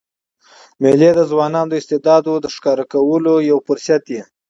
[0.81, 4.21] مېلې د ځوانانو د استعدادو ښکاره کولو یو فرصت يي.